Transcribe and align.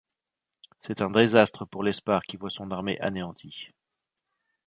C'est 0.79 1.03
un 1.03 1.11
désastre 1.11 1.65
pour 1.65 1.83
Lesparre 1.83 2.23
qui 2.23 2.35
voit 2.35 2.49
son 2.49 2.71
armée 2.71 2.99
anéantie. 3.01 3.67